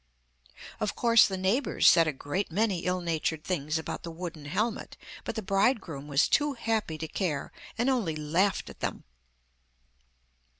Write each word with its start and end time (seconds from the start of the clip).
Of 0.79 0.95
course 0.95 1.27
the 1.27 1.37
neighbours 1.37 1.87
said 1.87 2.07
a 2.07 2.11
great 2.11 2.51
many 2.51 2.85
ill 2.85 3.01
natured 3.01 3.43
things 3.43 3.77
about 3.77 4.01
the 4.01 4.09
wooden 4.09 4.45
helmet, 4.45 4.97
but 5.25 5.35
the 5.35 5.43
bridegroom 5.43 6.07
was 6.07 6.27
too 6.27 6.53
happy 6.53 6.97
to 6.97 7.07
care, 7.07 7.51
and 7.77 7.87
only 7.87 8.15
laughed 8.15 8.67
at 8.71 8.79
them. 8.79 9.03